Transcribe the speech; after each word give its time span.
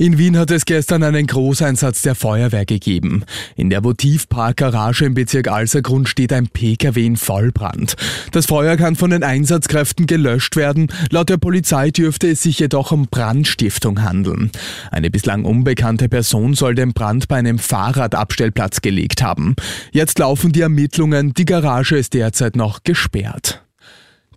In 0.00 0.16
Wien 0.16 0.38
hat 0.38 0.50
es 0.50 0.64
gestern 0.64 1.02
einen 1.02 1.26
Großeinsatz 1.26 2.00
der 2.00 2.14
Feuerwehr 2.14 2.64
gegeben. 2.64 3.22
In 3.54 3.68
der 3.68 3.84
Votivpark-Garage 3.84 5.04
im 5.04 5.12
Bezirk 5.12 5.48
Alsergrund 5.48 6.08
steht 6.08 6.32
ein 6.32 6.48
Pkw 6.48 7.04
in 7.04 7.18
Vollbrand. 7.18 7.96
Das 8.32 8.46
Feuer 8.46 8.78
kann 8.78 8.96
von 8.96 9.10
den 9.10 9.22
Einsatzkräften 9.22 10.06
gelöscht 10.06 10.56
werden. 10.56 10.90
Laut 11.10 11.28
der 11.28 11.36
Polizei 11.36 11.90
dürfte 11.90 12.30
es 12.30 12.42
sich 12.42 12.60
jedoch 12.60 12.92
um 12.92 13.08
Brandstiftung 13.10 14.00
handeln. 14.02 14.50
Eine 14.90 15.10
bislang 15.10 15.44
unbekannte 15.44 16.08
Person 16.08 16.54
soll 16.54 16.74
den 16.74 16.94
Brand 16.94 17.28
bei 17.28 17.36
einem 17.36 17.58
Fahrradabstellplatz 17.58 18.80
gelegt 18.80 19.22
haben. 19.22 19.54
Jetzt 19.92 20.18
laufen 20.18 20.52
die 20.52 20.62
Ermittlungen. 20.62 21.34
Die 21.34 21.44
Garage 21.44 21.98
ist 21.98 22.14
derzeit 22.14 22.56
noch 22.56 22.84
gesperrt. 22.84 23.60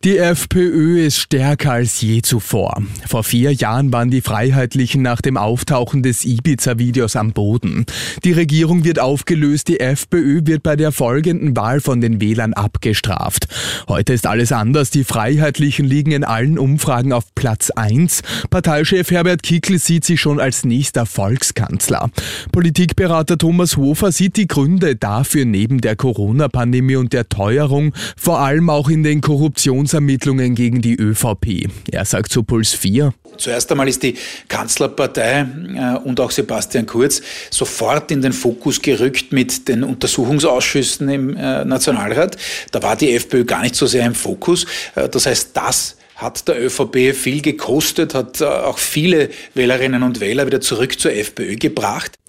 Die 0.04 0.18
FPÖ 0.18 1.00
ist 1.00 1.18
stärker 1.18 1.72
als 1.72 2.02
je 2.02 2.22
zuvor. 2.22 2.84
Vor 3.08 3.24
vier 3.24 3.54
Jahren 3.54 3.94
waren 3.94 4.12
die 4.12 4.20
Freiheitlichen 4.20 5.02
nach 5.02 5.22
dem 5.22 5.38
Auftauchen 5.38 6.04
des 6.04 6.26
Ibiza-Videos 6.26 7.16
am 7.16 7.32
Boden. 7.32 7.86
Die 8.26 8.34
Regierung 8.34 8.84
wird 8.84 9.00
aufgelöst, 9.00 9.70
die 9.70 9.80
FPÖ 9.80 10.42
wird 10.44 10.62
bei 10.62 10.76
der 10.76 10.92
folgenden 10.92 11.56
Wahl 11.56 11.80
von 11.80 12.02
den 12.02 12.20
Wählern 12.20 12.52
abgestraft. 12.52 13.48
Heute 13.88 14.12
ist 14.12 14.28
alles 14.28 14.52
anders. 14.52 14.90
Die 14.90 15.06
Freiheitlichen 15.06 15.86
liegen 15.86 16.12
in 16.12 16.26
allen 16.26 16.60
Umfragen 16.60 17.14
auf 17.14 17.34
Platz 17.34 17.70
1. 17.70 18.24
Parteichef 18.50 19.10
Herbert 19.10 19.42
Kickl 19.42 19.80
sieht 19.80 20.04
sich 20.04 20.20
schon 20.20 20.42
als 20.42 20.66
nächster 20.66 21.06
Volkskanzler. 21.06 22.10
Politikberater 22.52 23.38
Thomas 23.38 23.78
Hofer 23.78 24.12
sieht 24.12 24.36
die 24.36 24.48
Gründe 24.48 24.98
dafür 24.98 25.46
neben 25.46 25.80
der 25.80 25.96
Corona-Pandemie 25.96 26.98
und 26.98 27.14
der 27.14 27.30
Teuerung 27.30 27.94
vor 28.18 28.40
allem 28.40 28.70
auch 28.70 28.90
in 28.90 29.04
den 29.04 29.22
Korruptions 29.22 29.93
Ermittlungen 29.94 30.56
gegen 30.56 30.82
die 30.82 30.96
ÖVP. 30.96 31.70
Er 31.92 32.06
sagt 32.06 32.32
zu 32.32 32.44
Puls 32.44 32.74
4. 32.74 33.14
Zuerst 33.38 33.72
einmal 33.72 33.88
ist 33.88 34.04
die 34.04 34.16
Kanzlerpartei 34.48 35.46
äh, 35.76 35.98
und 36.04 36.20
auch 36.20 36.32
Sebastian 36.32 36.86
Kurz 36.86 37.22
sofort 37.50 38.12
in 38.12 38.22
den 38.22 38.34
Fokus 38.34 38.82
gerückt 38.82 39.32
mit 39.32 39.68
den 39.68 39.84
Untersuchungsausschüssen 39.84 41.10
im 41.10 41.36
äh, 41.36 41.66
Nationalrat. 41.66 42.38
Da 42.72 42.84
war 42.84 42.96
die 42.96 43.14
FPÖ 43.16 43.44
gar 43.46 43.62
nicht 43.62 43.76
so 43.76 43.86
sehr 43.86 44.06
im 44.06 44.16
Fokus. 44.16 44.66
Äh, 44.96 45.10
das 45.10 45.26
heißt, 45.26 45.52
das 45.54 45.98
hat 46.16 46.48
der 46.48 46.64
ÖVP 46.64 47.16
viel 47.16 47.42
gekostet, 47.42 48.14
hat 48.14 48.42
auch 48.42 48.78
viele 48.78 49.30
Wählerinnen 49.56 50.04
und 50.04 50.20
Wähler 50.20 50.46
wieder 50.46 50.62
zurück 50.62 51.00
zur 51.00 51.12
FPÖ 51.12 51.56
gebracht. 51.56 52.20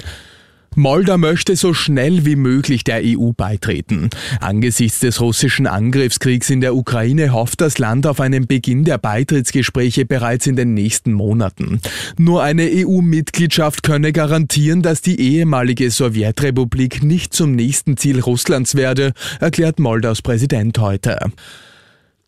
Moldau 0.77 1.19
möchte 1.19 1.55
so 1.57 1.73
schnell 1.73 2.25
wie 2.25 2.37
möglich 2.37 2.85
der 2.85 3.03
EU 3.05 3.31
beitreten. 3.33 4.11
Angesichts 4.41 5.01
des 5.01 5.21
russischen 5.21 5.67
Angriffskriegs 5.67 6.51
in 6.51 6.61
der 6.61 6.75
Ukraine 6.75 7.33
hofft 7.33 7.61
das 7.61 7.79
Land 7.79 8.07
auf 8.07 8.21
einen 8.21 8.47
Beginn 8.47 8.85
der 8.85 8.99
Beitrittsgespräche 8.99 10.05
bereits 10.05 10.47
in 10.47 10.57
den 10.57 10.75
nächsten 10.75 11.13
Monaten. 11.13 11.81
Nur 12.19 12.43
eine 12.43 12.69
EU-Mitgliedschaft 12.73 13.83
könne 13.83 14.13
garantieren, 14.13 14.83
dass 14.83 15.01
die 15.01 15.21
ehemalige 15.21 15.91
Sowjetrepublik 15.91 17.03
nicht 17.03 17.35
zum 17.35 17.55
nächsten 17.55 17.97
Ziel 17.97 18.21
Russlands 18.21 18.75
werde, 18.75 19.13
erklärt 19.41 19.79
Moldaus 19.79 20.23
Präsident 20.23 20.79
heute. 20.79 21.19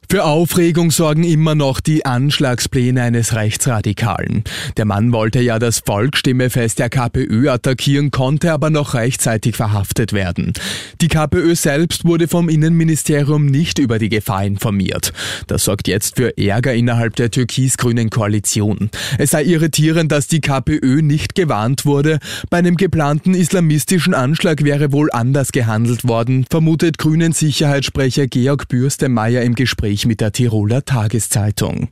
Für 0.09 0.23
Aufregung 0.23 0.93
sorgen 0.93 1.25
immer 1.25 1.57
noch 1.57 1.81
die 1.81 2.07
Anschlagspläne 2.07 3.03
eines 3.03 3.35
Rechtsradikalen. 3.35 4.45
Der 4.77 4.85
Mann 4.85 5.13
wollte 5.13 5.41
ja 5.41 5.59
das 5.59 5.81
Volksstimmefest 5.81 6.79
der 6.79 6.91
KPÖ 6.91 7.49
attackieren, 7.51 8.13
konnte 8.13 8.53
aber 8.53 8.71
noch 8.71 8.95
rechtzeitig 8.95 9.57
verhaftet 9.57 10.13
werden. 10.13 10.53
Die 11.01 11.09
KPÖ 11.09 11.57
selbst 11.57 12.05
wurde 12.05 12.29
vom 12.29 12.49
Innenministerium 12.49 13.47
nicht 13.47 13.81
über 13.81 13.99
die 13.99 14.09
Gefahr 14.09 14.45
informiert. 14.45 15.13
Das 15.49 15.65
sorgt 15.65 15.89
jetzt 15.89 16.17
für 16.17 16.39
Ärger 16.39 16.73
innerhalb 16.73 17.17
der 17.17 17.33
türkis-grünen 17.33 18.09
Koalition. 18.09 18.91
Es 19.19 19.31
sei 19.31 19.43
irritierend, 19.43 20.13
dass 20.13 20.29
die 20.29 20.41
KPÖ 20.41 21.03
nicht 21.03 21.35
gewarnt 21.35 21.85
wurde. 21.85 22.21
Bei 22.49 22.59
einem 22.59 22.77
geplanten 22.77 23.35
islamistischen 23.35 24.15
Anschlag 24.15 24.63
wäre 24.63 24.93
wohl 24.93 25.11
anders 25.11 25.51
gehandelt 25.51 26.07
worden, 26.07 26.47
vermutet 26.49 26.99
Grünen 26.99 27.33
Sicherheitssprecher 27.33 28.29
Georg 28.29 28.69
Bürstemeyer 28.69 29.43
im 29.43 29.57
Gespräch 29.57 29.96
Gespräch 29.97 30.07
mit 30.07 30.21
der 30.21 30.33
Tiroler 30.33 30.85
Tageszeitung. 30.85 31.89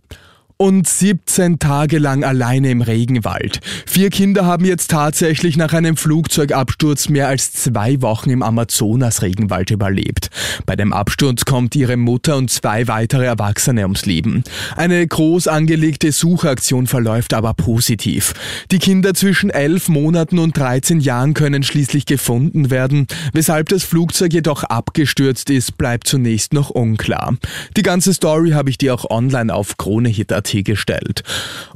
Und 0.56 0.86
17 0.86 1.58
Tage 1.58 1.98
lang 1.98 2.22
alleine 2.22 2.70
im 2.70 2.80
Regenwald. 2.80 3.58
Vier 3.86 4.08
Kinder 4.10 4.46
haben 4.46 4.64
jetzt 4.64 4.88
tatsächlich 4.88 5.56
nach 5.56 5.72
einem 5.72 5.96
Flugzeugabsturz 5.96 7.08
mehr 7.08 7.26
als 7.26 7.52
zwei 7.52 8.00
Wochen 8.02 8.30
im 8.30 8.40
Amazonas-Regenwald 8.40 9.72
überlebt. 9.72 10.30
Bei 10.64 10.76
dem 10.76 10.92
Absturz 10.92 11.44
kommt 11.44 11.74
ihre 11.74 11.96
Mutter 11.96 12.36
und 12.36 12.52
zwei 12.52 12.86
weitere 12.86 13.24
Erwachsene 13.24 13.82
ums 13.82 14.06
Leben. 14.06 14.44
Eine 14.76 15.04
groß 15.04 15.48
angelegte 15.48 16.12
Suchaktion 16.12 16.86
verläuft 16.86 17.34
aber 17.34 17.52
positiv. 17.54 18.32
Die 18.70 18.78
Kinder 18.78 19.12
zwischen 19.14 19.50
11 19.50 19.88
Monaten 19.88 20.38
und 20.38 20.56
13 20.56 21.00
Jahren 21.00 21.34
können 21.34 21.64
schließlich 21.64 22.06
gefunden 22.06 22.70
werden. 22.70 23.08
Weshalb 23.32 23.70
das 23.70 23.82
Flugzeug 23.82 24.32
jedoch 24.32 24.62
abgestürzt 24.62 25.50
ist, 25.50 25.76
bleibt 25.78 26.06
zunächst 26.06 26.52
noch 26.52 26.70
unklar. 26.70 27.36
Die 27.76 27.82
ganze 27.82 28.14
Story 28.14 28.50
habe 28.52 28.70
ich 28.70 28.78
dir 28.78 28.94
auch 28.94 29.10
online 29.10 29.52
auf 29.52 29.78
KroneHit 30.44 30.62
gestellt. 30.62 31.22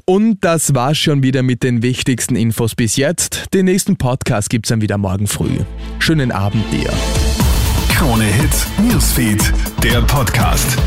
Und 0.04 0.44
das 0.44 0.74
war's 0.74 0.98
schon 0.98 1.22
wieder 1.22 1.42
mit 1.42 1.62
den 1.62 1.82
wichtigsten 1.82 2.36
Infos 2.36 2.74
bis 2.74 2.96
jetzt. 2.96 3.52
Den 3.52 3.64
nächsten 3.64 3.96
Podcast 3.96 4.50
gibt's 4.50 4.68
dann 4.68 4.80
wieder 4.80 4.98
morgen 4.98 5.26
früh. 5.26 5.58
Schönen 5.98 6.30
Abend 6.30 6.64
dir. 6.72 6.90
Krone 7.88 8.24
Hits, 8.24 8.66
Newsfeed, 8.78 9.52
der 9.82 10.02
Podcast. 10.02 10.78